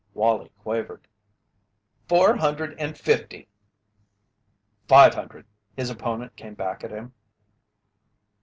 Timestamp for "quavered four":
0.57-2.35